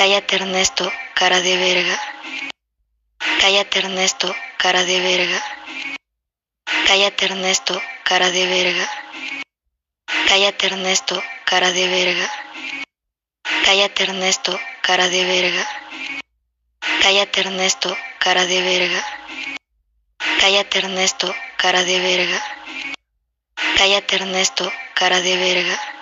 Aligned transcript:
Cállate 0.00 0.36
Ernesto, 0.36 0.90
cara 1.12 1.42
de 1.42 1.58
verga. 1.58 2.00
Cállate 3.38 3.80
Ernesto, 3.80 4.34
cara 4.56 4.82
de 4.84 4.98
verga. 4.98 5.42
Cállate 6.86 7.26
Ernesto, 7.26 7.78
cara 8.02 8.30
de 8.30 8.46
verga. 8.46 8.88
Cállate 10.26 10.68
Ernesto, 10.68 11.22
cara 11.44 11.70
de 11.72 11.86
verga. 11.86 12.30
Cállate 13.66 14.04
Ernesto, 14.04 14.58
cara 14.80 15.10
de 15.10 15.22
verga. 15.26 15.68
Cállate 17.02 17.40
Ernesto, 17.42 17.94
cara 18.20 18.46
de 18.46 18.62
verga. 18.62 19.04
Cállate 20.40 20.78
Ernesto, 20.78 21.34
cara 21.58 21.84
de 21.84 22.00
verga. 22.00 22.42
Cállate 23.76 24.16
Ernesto, 24.16 24.72
cara 24.94 25.20
de 25.20 25.36
verga. 25.36 25.99